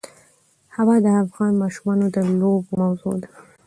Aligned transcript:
هوا 0.75 0.95
د 1.05 1.07
افغان 1.23 1.53
ماشومانو 1.63 2.05
د 2.15 2.17
لوبو 2.39 2.71
موضوع 2.81 3.15
ده. 3.21 3.29